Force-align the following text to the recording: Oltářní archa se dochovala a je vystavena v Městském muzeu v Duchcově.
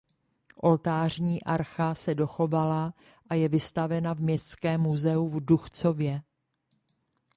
Oltářní 0.61 1.41
archa 1.43 1.95
se 1.95 2.15
dochovala 2.15 2.93
a 3.29 3.33
je 3.35 3.49
vystavena 3.49 4.13
v 4.13 4.19
Městském 4.19 4.81
muzeu 4.81 5.27
v 5.27 5.45
Duchcově. 5.45 6.21